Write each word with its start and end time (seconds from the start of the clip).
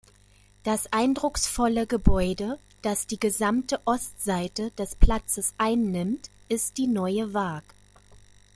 Das 0.63 0.91
eindrucksvolle 0.91 1.85
Gebäude, 1.85 2.57
das 2.81 3.05
die 3.05 3.19
gesamte 3.19 3.79
Ostseite 3.85 4.71
des 4.71 4.95
Platzes 4.95 5.53
einnimmt, 5.59 6.31
ist 6.49 6.79
die 6.79 6.87
Neue 6.87 7.35
Waag. 7.35 7.63